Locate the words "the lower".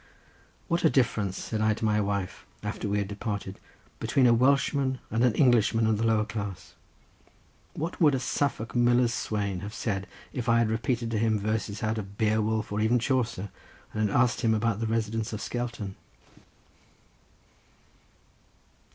5.99-6.25